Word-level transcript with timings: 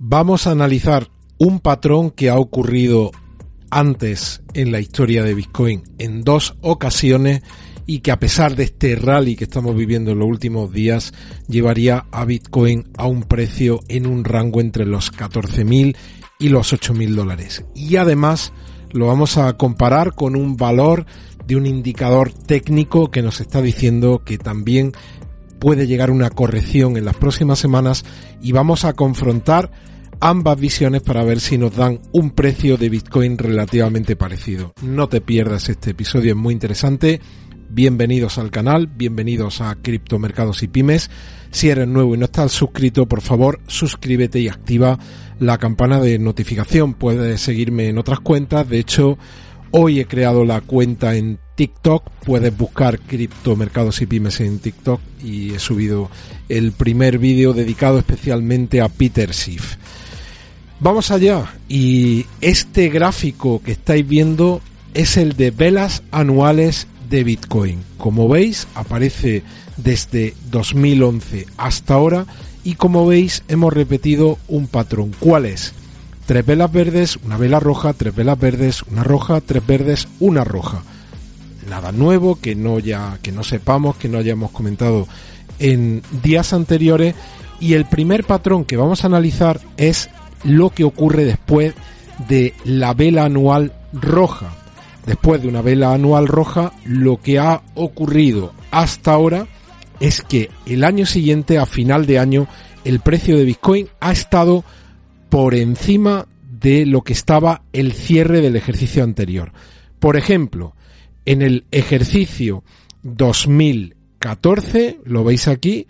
Vamos 0.00 0.46
a 0.46 0.52
analizar 0.52 1.10
un 1.38 1.58
patrón 1.58 2.12
que 2.12 2.30
ha 2.30 2.38
ocurrido 2.38 3.10
antes 3.68 4.42
en 4.54 4.70
la 4.70 4.78
historia 4.78 5.24
de 5.24 5.34
Bitcoin 5.34 5.82
en 5.98 6.22
dos 6.22 6.56
ocasiones 6.60 7.42
y 7.84 7.98
que 7.98 8.12
a 8.12 8.20
pesar 8.20 8.54
de 8.54 8.62
este 8.62 8.94
rally 8.94 9.34
que 9.34 9.42
estamos 9.42 9.74
viviendo 9.74 10.12
en 10.12 10.20
los 10.20 10.28
últimos 10.28 10.70
días 10.72 11.12
llevaría 11.48 12.06
a 12.12 12.24
Bitcoin 12.24 12.92
a 12.96 13.08
un 13.08 13.24
precio 13.24 13.80
en 13.88 14.06
un 14.06 14.22
rango 14.22 14.60
entre 14.60 14.86
los 14.86 15.12
14.000 15.12 15.96
y 16.38 16.48
los 16.48 16.72
8.000 16.72 17.16
dólares. 17.16 17.64
Y 17.74 17.96
además 17.96 18.52
lo 18.92 19.08
vamos 19.08 19.36
a 19.36 19.56
comparar 19.56 20.14
con 20.14 20.36
un 20.36 20.56
valor 20.56 21.06
de 21.44 21.56
un 21.56 21.66
indicador 21.66 22.30
técnico 22.32 23.10
que 23.10 23.22
nos 23.22 23.40
está 23.40 23.60
diciendo 23.62 24.22
que 24.24 24.38
también 24.38 24.92
puede 25.58 25.86
llegar 25.86 26.10
una 26.10 26.30
corrección 26.30 26.96
en 26.96 27.04
las 27.04 27.16
próximas 27.16 27.58
semanas 27.58 28.04
y 28.40 28.52
vamos 28.52 28.84
a 28.84 28.92
confrontar 28.92 29.70
ambas 30.20 30.58
visiones 30.58 31.02
para 31.02 31.22
ver 31.24 31.40
si 31.40 31.58
nos 31.58 31.76
dan 31.76 32.00
un 32.12 32.30
precio 32.30 32.76
de 32.76 32.88
Bitcoin 32.88 33.38
relativamente 33.38 34.16
parecido. 34.16 34.72
No 34.82 35.08
te 35.08 35.20
pierdas 35.20 35.68
este 35.68 35.90
episodio, 35.90 36.32
es 36.32 36.36
muy 36.36 36.54
interesante. 36.54 37.20
Bienvenidos 37.70 38.38
al 38.38 38.50
canal, 38.50 38.86
bienvenidos 38.86 39.60
a 39.60 39.74
Criptomercados 39.76 40.62
y 40.62 40.68
Pymes. 40.68 41.10
Si 41.50 41.68
eres 41.68 41.86
nuevo 41.86 42.14
y 42.14 42.18
no 42.18 42.24
estás 42.24 42.50
suscrito, 42.52 43.06
por 43.06 43.20
favor, 43.20 43.60
suscríbete 43.66 44.40
y 44.40 44.48
activa 44.48 44.98
la 45.38 45.58
campana 45.58 46.00
de 46.00 46.18
notificación. 46.18 46.94
Puedes 46.94 47.40
seguirme 47.40 47.88
en 47.88 47.98
otras 47.98 48.20
cuentas. 48.20 48.68
De 48.68 48.78
hecho, 48.78 49.18
hoy 49.70 50.00
he 50.00 50.06
creado 50.06 50.44
la 50.44 50.62
cuenta 50.62 51.14
en 51.14 51.38
TikTok. 51.58 52.04
Puedes 52.24 52.56
buscar 52.56 53.00
criptomercados 53.00 54.00
y 54.00 54.06
pymes 54.06 54.38
en 54.40 54.60
TikTok 54.60 55.00
y 55.24 55.54
he 55.54 55.58
subido 55.58 56.08
el 56.48 56.70
primer 56.70 57.18
vídeo 57.18 57.52
dedicado 57.52 57.98
especialmente 57.98 58.80
a 58.80 58.88
Peter 58.88 59.34
Schiff. 59.34 59.74
Vamos 60.78 61.10
allá 61.10 61.52
y 61.68 62.26
este 62.40 62.90
gráfico 62.90 63.60
que 63.60 63.72
estáis 63.72 64.06
viendo 64.06 64.60
es 64.94 65.16
el 65.16 65.36
de 65.36 65.50
velas 65.50 66.04
anuales 66.12 66.86
de 67.10 67.24
Bitcoin. 67.24 67.82
Como 67.96 68.28
veis 68.28 68.68
aparece 68.76 69.42
desde 69.76 70.34
2011 70.52 71.46
hasta 71.56 71.94
ahora 71.94 72.24
y 72.62 72.74
como 72.74 73.04
veis 73.04 73.42
hemos 73.48 73.72
repetido 73.72 74.38
un 74.46 74.68
patrón. 74.68 75.10
¿Cuál 75.18 75.46
es? 75.46 75.74
Tres 76.24 76.46
velas 76.46 76.70
verdes, 76.70 77.16
una 77.24 77.36
vela 77.36 77.58
roja, 77.58 77.94
tres 77.94 78.14
velas 78.14 78.38
verdes, 78.38 78.82
una 78.82 79.02
roja, 79.02 79.40
tres 79.40 79.66
verdes, 79.66 80.06
una 80.20 80.44
roja. 80.44 80.84
Nada 81.68 81.92
nuevo 81.92 82.40
que 82.40 82.54
no 82.54 82.78
ya 82.78 83.18
que 83.22 83.32
no 83.32 83.42
sepamos, 83.42 83.96
que 83.96 84.08
no 84.08 84.18
hayamos 84.18 84.50
comentado 84.50 85.06
en 85.58 86.02
días 86.22 86.52
anteriores 86.52 87.14
y 87.60 87.74
el 87.74 87.84
primer 87.86 88.24
patrón 88.24 88.64
que 88.64 88.76
vamos 88.76 89.02
a 89.02 89.08
analizar 89.08 89.60
es 89.76 90.08
lo 90.44 90.70
que 90.70 90.84
ocurre 90.84 91.24
después 91.24 91.74
de 92.28 92.54
la 92.64 92.94
vela 92.94 93.24
anual 93.24 93.72
roja. 93.92 94.54
Después 95.06 95.40
de 95.40 95.48
una 95.48 95.62
vela 95.62 95.92
anual 95.92 96.28
roja, 96.28 96.72
lo 96.84 97.20
que 97.20 97.38
ha 97.38 97.62
ocurrido 97.74 98.52
hasta 98.70 99.12
ahora 99.12 99.46
es 100.00 100.22
que 100.22 100.50
el 100.66 100.84
año 100.84 101.06
siguiente, 101.06 101.58
a 101.58 101.66
final 101.66 102.06
de 102.06 102.18
año, 102.18 102.46
el 102.84 103.00
precio 103.00 103.36
de 103.36 103.44
Bitcoin 103.44 103.88
ha 104.00 104.12
estado 104.12 104.64
por 105.28 105.54
encima 105.54 106.26
de 106.60 106.86
lo 106.86 107.02
que 107.02 107.12
estaba 107.12 107.62
el 107.72 107.92
cierre 107.92 108.40
del 108.40 108.56
ejercicio 108.56 109.02
anterior. 109.02 109.52
Por 109.98 110.16
ejemplo, 110.16 110.74
en 111.28 111.42
el 111.42 111.66
ejercicio 111.70 112.64
2014, 113.02 115.00
lo 115.04 115.24
veis 115.24 115.46
aquí, 115.46 115.86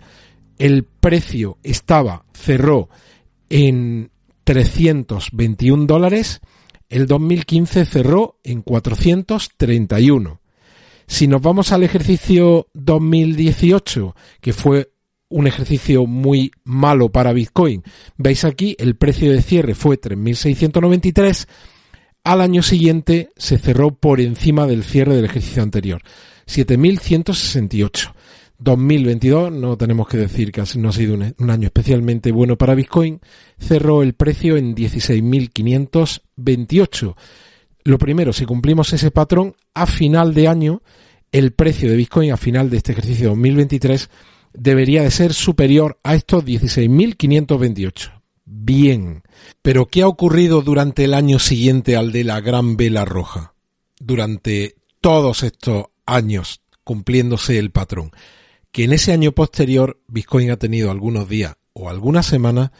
el 0.57 0.83
precio 0.83 1.57
estaba, 1.63 2.25
cerró 2.33 2.89
en 3.47 4.11
321 4.43 5.85
dólares, 5.85 6.41
el 6.89 7.07
2015 7.07 7.85
cerró 7.85 8.37
en 8.43 8.63
431. 8.63 10.41
Si 11.07 11.27
nos 11.27 11.41
vamos 11.41 11.71
al 11.71 11.83
ejercicio 11.83 12.67
2018, 12.73 14.17
que 14.41 14.51
fue 14.51 14.91
un 15.29 15.47
ejercicio 15.47 16.05
muy 16.05 16.51
malo 16.65 17.13
para 17.13 17.31
Bitcoin, 17.31 17.83
veis 18.17 18.43
aquí 18.43 18.75
el 18.77 18.97
precio 18.97 19.31
de 19.31 19.41
cierre 19.41 19.73
fue 19.73 20.01
3.693, 20.01 21.47
al 22.23 22.41
año 22.41 22.61
siguiente 22.61 23.31
se 23.37 23.57
cerró 23.57 23.89
por 23.91 24.21
encima 24.21 24.67
del 24.67 24.83
cierre 24.83 25.15
del 25.15 25.25
ejercicio 25.25 25.63
anterior, 25.63 26.03
7.168. 26.47 28.13
2022, 28.59 29.51
no 29.53 29.77
tenemos 29.77 30.07
que 30.07 30.17
decir 30.17 30.51
que 30.51 30.61
no 30.75 30.89
ha 30.89 30.91
sido 30.91 31.15
un, 31.15 31.33
año 31.49 31.67
especialmente 31.67 32.33
bueno 32.33 32.57
para 32.57 32.75
Bitcoin, 32.75 33.21
cerró 33.57 34.03
el 34.03 34.13
precio 34.13 34.57
en 34.57 34.75
16.528. 34.75 37.15
Lo 37.85 37.97
primero, 37.97 38.33
si 38.33 38.45
cumplimos 38.45 38.91
ese 38.91 39.11
patrón, 39.11 39.55
a 39.73 39.85
final 39.85 40.33
de 40.33 40.49
año, 40.49 40.81
el 41.31 41.53
precio 41.53 41.89
de 41.89 41.95
Bitcoin 41.95 42.33
a 42.33 42.37
final 42.37 42.69
de 42.69 42.75
este 42.77 42.91
ejercicio 42.91 43.29
2023 43.29 44.09
debería 44.53 45.03
de 45.03 45.11
ser 45.11 45.33
superior 45.33 45.97
a 46.03 46.15
estos 46.15 46.43
16.528. 46.43 48.18
Bien. 48.51 49.21
Pero 49.61 49.89
¿qué 49.89 50.01
ha 50.01 50.07
ocurrido 50.07 50.63
durante 50.63 51.03
el 51.03 51.13
año 51.13 51.37
siguiente 51.37 51.95
al 51.95 52.11
de 52.11 52.23
la 52.23 52.41
gran 52.41 52.77
vela 52.77 53.05
roja? 53.05 53.53
Durante 53.99 54.75
todos 55.01 55.43
estos 55.43 55.85
años 56.05 56.61
cumpliéndose 56.83 57.59
el 57.59 57.69
patrón 57.69 58.11
que 58.71 58.83
en 58.83 58.93
ese 58.93 59.11
año 59.11 59.33
posterior 59.33 60.01
Bitcoin 60.07 60.49
ha 60.49 60.57
tenido 60.57 60.89
algunos 60.89 61.29
días 61.29 61.57
o 61.73 61.89
algunas 61.89 62.25
semanas 62.25 62.71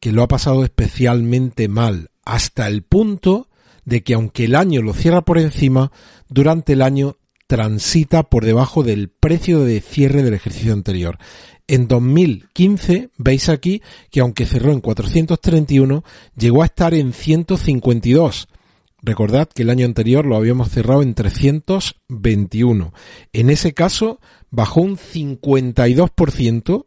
que 0.00 0.12
lo 0.12 0.22
ha 0.22 0.28
pasado 0.28 0.64
especialmente 0.64 1.68
mal, 1.68 2.10
hasta 2.24 2.66
el 2.66 2.82
punto 2.82 3.48
de 3.84 4.02
que 4.02 4.14
aunque 4.14 4.44
el 4.44 4.54
año 4.54 4.82
lo 4.82 4.94
cierra 4.94 5.22
por 5.22 5.38
encima, 5.38 5.92
durante 6.28 6.72
el 6.72 6.82
año 6.82 7.18
transita 7.46 8.22
por 8.22 8.44
debajo 8.44 8.82
del 8.82 9.10
precio 9.10 9.60
de 9.60 9.80
cierre 9.80 10.22
del 10.22 10.34
ejercicio 10.34 10.72
anterior. 10.72 11.18
En 11.66 11.88
2015 11.88 13.10
veis 13.16 13.48
aquí 13.48 13.82
que 14.10 14.20
aunque 14.20 14.46
cerró 14.46 14.72
en 14.72 14.80
431, 14.80 16.04
llegó 16.36 16.62
a 16.62 16.66
estar 16.66 16.94
en 16.94 17.12
152. 17.12 18.48
Recordad 19.02 19.48
que 19.48 19.62
el 19.62 19.70
año 19.70 19.86
anterior 19.86 20.24
lo 20.24 20.36
habíamos 20.36 20.70
cerrado 20.70 21.02
en 21.02 21.14
321. 21.14 22.94
En 23.32 23.50
ese 23.50 23.74
caso 23.74 24.20
bajó 24.50 24.80
un 24.80 24.96
52% 24.96 26.86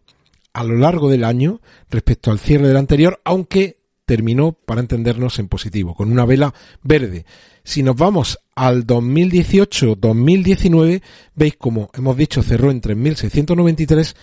a 0.53 0.63
lo 0.63 0.77
largo 0.77 1.09
del 1.09 1.25
año 1.25 1.59
respecto 1.89 2.31
al 2.31 2.39
cierre 2.39 2.69
del 2.69 2.77
anterior, 2.77 3.19
aunque 3.25 3.79
terminó, 4.05 4.53
para 4.53 4.79
entendernos, 4.81 5.37
en 5.39 5.49
positivo, 5.49 5.95
con 5.95 6.11
una 6.11 6.25
vela 6.25 6.53
verde. 6.83 7.25
Si 7.63 7.81
nos 7.83 7.97
vamos 7.97 8.39
al 8.55 8.87
2018-2019, 8.87 11.01
veis 11.33 11.55
como 11.57 11.89
hemos 11.93 12.15
dicho 12.15 12.41
cerró 12.43 12.71
en 12.71 12.81
3.693, 12.81 14.15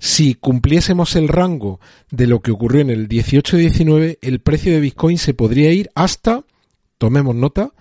si 0.00 0.34
cumpliésemos 0.34 1.16
el 1.16 1.28
rango 1.28 1.80
de 2.10 2.26
lo 2.26 2.40
que 2.40 2.50
ocurrió 2.50 2.80
en 2.80 2.90
el 2.90 3.08
18 3.08 3.58
y 3.58 3.60
19, 3.60 4.18
el 4.20 4.40
precio 4.40 4.72
de 4.72 4.80
Bitcoin 4.80 5.18
se 5.18 5.34
podría 5.34 5.72
ir 5.72 5.90
hasta, 5.94 6.44
tomemos 6.98 7.34
nota, 7.34 7.72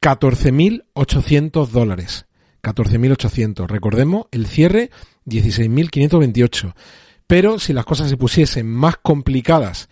14.800 0.00 1.68
dólares. 1.68 2.26
14.800. 2.62 3.66
Recordemos, 3.68 4.26
el 4.32 4.46
cierre 4.46 4.90
16.528. 5.26 6.74
Pero 7.26 7.58
si 7.58 7.72
las 7.72 7.84
cosas 7.84 8.10
se 8.10 8.16
pusiesen 8.16 8.68
más 8.68 8.96
complicadas 8.96 9.88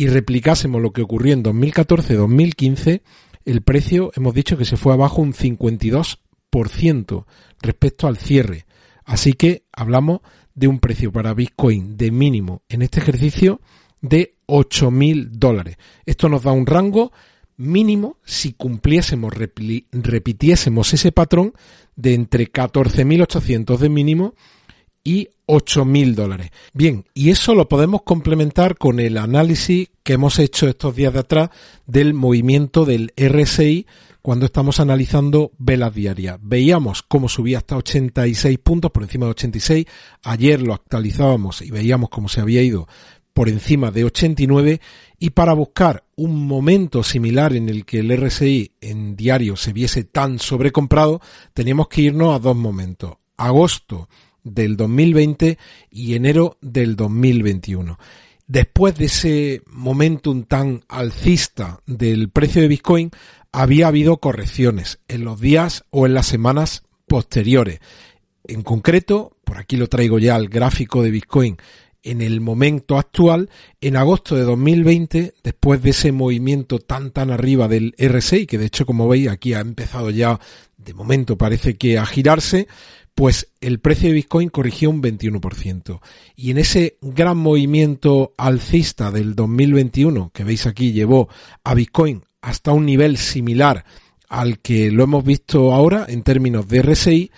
y 0.00 0.06
replicásemos 0.06 0.80
lo 0.80 0.94
que 0.94 1.02
ocurrió 1.02 1.34
en 1.34 1.44
2014-2015, 1.44 3.02
el 3.44 3.60
precio 3.60 4.12
hemos 4.16 4.32
dicho 4.32 4.56
que 4.56 4.64
se 4.64 4.78
fue 4.78 4.94
abajo 4.94 5.20
un 5.20 5.34
52% 5.34 7.26
respecto 7.60 8.06
al 8.06 8.16
cierre. 8.16 8.64
Así 9.04 9.34
que 9.34 9.64
hablamos 9.70 10.22
de 10.54 10.68
un 10.68 10.78
precio 10.78 11.12
para 11.12 11.34
Bitcoin 11.34 11.98
de 11.98 12.10
mínimo 12.12 12.62
en 12.70 12.80
este 12.80 13.00
ejercicio 13.00 13.60
de 14.00 14.36
8.000 14.46 15.32
dólares. 15.32 15.76
Esto 16.06 16.30
nos 16.30 16.44
da 16.44 16.52
un 16.52 16.64
rango 16.64 17.12
mínimo 17.58 18.16
si 18.24 18.54
cumpliésemos, 18.54 19.34
repitiésemos 19.34 20.94
ese 20.94 21.12
patrón 21.12 21.52
de 21.94 22.14
entre 22.14 22.50
14.800 22.50 23.76
de 23.76 23.88
mínimo 23.90 24.34
y 25.02 25.28
8.000 25.46 26.14
dólares. 26.14 26.50
Bien, 26.72 27.06
y 27.14 27.30
eso 27.30 27.54
lo 27.54 27.68
podemos 27.68 28.02
complementar 28.02 28.76
con 28.76 29.00
el 29.00 29.18
análisis 29.18 29.90
que 30.02 30.12
hemos 30.12 30.38
hecho 30.38 30.68
estos 30.68 30.94
días 30.94 31.12
de 31.12 31.20
atrás 31.20 31.50
del 31.86 32.14
movimiento 32.14 32.84
del 32.84 33.12
RSI 33.16 33.86
cuando 34.22 34.46
estamos 34.46 34.80
analizando 34.80 35.52
velas 35.58 35.94
diarias. 35.94 36.38
Veíamos 36.42 37.02
cómo 37.02 37.28
subía 37.28 37.58
hasta 37.58 37.76
86 37.76 38.58
puntos 38.58 38.90
por 38.90 39.02
encima 39.02 39.26
de 39.26 39.30
86. 39.32 39.86
Ayer 40.22 40.62
lo 40.62 40.74
actualizábamos 40.74 41.62
y 41.62 41.70
veíamos 41.70 42.10
cómo 42.10 42.28
se 42.28 42.40
había 42.40 42.62
ido 42.62 42.86
por 43.32 43.48
encima 43.48 43.90
de 43.90 44.04
89 44.04 44.80
y 45.18 45.30
para 45.30 45.54
buscar 45.54 46.04
un 46.16 46.46
momento 46.46 47.02
similar 47.02 47.54
en 47.54 47.68
el 47.68 47.84
que 47.84 48.00
el 48.00 48.16
RSI 48.16 48.72
en 48.80 49.16
diario 49.16 49.56
se 49.56 49.72
viese 49.72 50.04
tan 50.04 50.38
sobrecomprado, 50.38 51.20
teníamos 51.54 51.88
que 51.88 52.02
irnos 52.02 52.34
a 52.34 52.38
dos 52.38 52.56
momentos. 52.56 53.14
Agosto 53.36 54.08
del 54.42 54.76
2020 54.76 55.58
y 55.90 56.14
enero 56.14 56.58
del 56.60 56.96
2021. 56.96 57.98
Después 58.46 58.96
de 58.96 59.04
ese 59.04 59.62
momentum 59.66 60.42
tan 60.42 60.82
alcista 60.88 61.80
del 61.86 62.30
precio 62.30 62.60
de 62.60 62.68
Bitcoin, 62.68 63.10
había 63.52 63.88
habido 63.88 64.18
correcciones 64.18 64.98
en 65.08 65.24
los 65.24 65.40
días 65.40 65.84
o 65.90 66.06
en 66.06 66.14
las 66.14 66.26
semanas 66.26 66.82
posteriores. 67.06 67.80
En 68.44 68.62
concreto, 68.62 69.36
por 69.44 69.58
aquí 69.58 69.76
lo 69.76 69.88
traigo 69.88 70.18
ya 70.18 70.34
al 70.34 70.48
gráfico 70.48 71.02
de 71.02 71.10
Bitcoin, 71.10 71.58
en 72.02 72.22
el 72.22 72.40
momento 72.40 72.98
actual, 72.98 73.50
en 73.80 73.96
agosto 73.96 74.34
de 74.34 74.42
2020, 74.42 75.34
después 75.42 75.82
de 75.82 75.90
ese 75.90 76.12
movimiento 76.12 76.78
tan 76.78 77.10
tan 77.10 77.30
arriba 77.30 77.68
del 77.68 77.94
RSI, 77.98 78.46
que 78.46 78.58
de 78.58 78.66
hecho 78.66 78.86
como 78.86 79.08
veis 79.08 79.28
aquí 79.28 79.52
ha 79.54 79.60
empezado 79.60 80.10
ya, 80.10 80.40
de 80.78 80.94
momento 80.94 81.36
parece 81.36 81.76
que 81.76 81.98
a 81.98 82.06
girarse, 82.06 82.68
pues 83.20 83.52
el 83.60 83.80
precio 83.80 84.08
de 84.08 84.14
Bitcoin 84.14 84.48
corrigió 84.48 84.88
un 84.88 85.02
21%. 85.02 86.00
Y 86.36 86.52
en 86.52 86.56
ese 86.56 86.96
gran 87.02 87.36
movimiento 87.36 88.32
alcista 88.38 89.10
del 89.10 89.34
2021, 89.34 90.30
que 90.32 90.42
veis 90.42 90.64
aquí, 90.64 90.92
llevó 90.92 91.28
a 91.62 91.74
Bitcoin 91.74 92.24
hasta 92.40 92.72
un 92.72 92.86
nivel 92.86 93.18
similar 93.18 93.84
al 94.30 94.60
que 94.60 94.90
lo 94.90 95.04
hemos 95.04 95.22
visto 95.22 95.74
ahora 95.74 96.06
en 96.08 96.22
términos 96.22 96.66
de 96.66 96.80
RSI, 96.80 97.30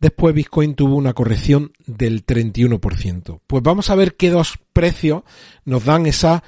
después 0.00 0.34
Bitcoin 0.34 0.74
tuvo 0.74 0.96
una 0.96 1.12
corrección 1.12 1.70
del 1.86 2.26
31%. 2.26 3.38
Pues 3.46 3.62
vamos 3.62 3.90
a 3.90 3.94
ver 3.94 4.16
qué 4.16 4.30
dos 4.30 4.58
precios 4.72 5.22
nos 5.64 5.84
dan 5.84 6.06
esas 6.06 6.42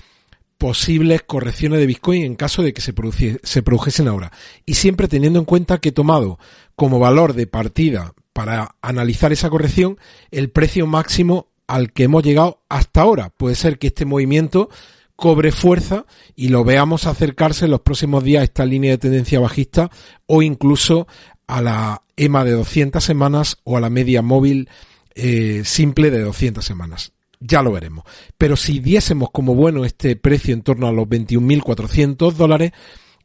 posibles 0.59 1.23
correcciones 1.23 1.79
de 1.79 1.87
Bitcoin 1.87 2.25
en 2.25 2.35
caso 2.35 2.65
de 2.65 2.73
que 2.73 2.81
se, 2.81 2.93
se 3.41 3.63
produjesen 3.63 4.09
ahora. 4.09 4.33
Y 4.67 4.75
siempre 4.75 5.07
teniendo 5.07 5.39
en 5.39 5.45
cuenta 5.45 5.79
que 5.79 5.91
he 5.91 5.93
tomado 5.93 6.41
como 6.75 6.99
valor 6.99 7.35
de 7.35 7.47
partida 7.47 8.15
para 8.41 8.75
analizar 8.81 9.35
esa 9.35 9.51
corrección 9.51 9.99
el 10.31 10.49
precio 10.49 10.87
máximo 10.87 11.49
al 11.67 11.93
que 11.93 12.05
hemos 12.05 12.23
llegado 12.23 12.63
hasta 12.71 13.03
ahora. 13.03 13.29
Puede 13.29 13.55
ser 13.55 13.79
que 13.79 13.89
este 13.89 14.07
movimiento 14.07 14.71
cobre 15.15 15.53
fuerza 15.53 16.07
y 16.37 16.49
lo 16.49 16.65
veamos 16.65 17.07
acercarse 17.07 17.67
en 17.67 17.73
los 17.73 17.83
próximos 17.83 18.25
días 18.25 18.41
a 18.41 18.45
esta 18.45 18.65
línea 18.65 18.93
de 18.93 18.97
tendencia 18.97 19.41
bajista 19.41 19.91
o 20.25 20.41
incluso 20.41 21.07
a 21.49 21.61
la 21.61 22.03
EMA 22.17 22.45
de 22.45 22.53
200 22.53 23.05
semanas 23.05 23.59
o 23.65 23.77
a 23.77 23.81
la 23.83 23.91
media 23.91 24.23
móvil 24.23 24.71
eh, 25.15 25.61
simple 25.67 26.11
de 26.11 26.23
200 26.23 26.65
semanas. 26.65 27.13
Ya 27.41 27.61
lo 27.61 27.73
veremos. 27.73 28.05
Pero 28.39 28.57
si 28.57 28.79
diésemos 28.79 29.29
como 29.33 29.55
bueno 29.55 29.85
este 29.85 30.17
precio 30.17 30.55
en 30.55 30.63
torno 30.63 30.89
a 30.89 30.93
los 30.93 31.07
21.400 31.07 32.33
dólares 32.33 32.73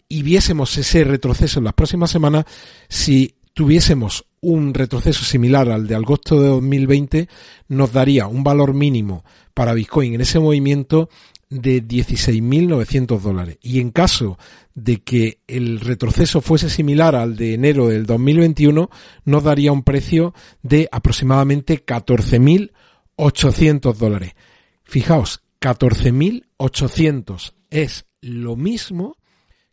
y 0.09 0.23
viésemos 0.23 0.77
ese 0.77 1.05
retroceso 1.05 1.59
en 1.59 1.65
las 1.65 1.73
próximas 1.73 2.11
semanas, 2.11 2.43
si 2.89 3.35
tuviésemos 3.55 4.25
un 4.45 4.73
retroceso 4.75 5.25
similar 5.25 5.69
al 5.69 5.87
de 5.87 5.95
agosto 5.95 6.39
de 6.39 6.49
2020, 6.49 7.27
nos 7.67 7.91
daría 7.91 8.27
un 8.27 8.43
valor 8.43 8.75
mínimo 8.75 9.25
para 9.55 9.73
Bitcoin 9.73 10.13
en 10.13 10.21
ese 10.21 10.39
movimiento 10.39 11.09
de 11.49 11.83
16.900 11.83 13.19
dólares. 13.19 13.57
Y 13.61 13.79
en 13.79 13.89
caso 13.89 14.37
de 14.75 15.01
que 15.01 15.39
el 15.47 15.79
retroceso 15.79 16.41
fuese 16.41 16.69
similar 16.69 17.15
al 17.15 17.37
de 17.37 17.55
enero 17.55 17.87
del 17.87 18.05
2021, 18.05 18.91
nos 19.23 19.43
daría 19.43 19.71
un 19.71 19.81
precio 19.81 20.35
de 20.61 20.87
aproximadamente 20.91 21.83
14.800 21.83 23.95
dólares. 23.95 24.35
Fijaos, 24.83 25.41
14.800 25.59 27.53
es 27.71 28.05
lo 28.21 28.55
mismo 28.55 29.17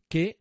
que... 0.08 0.40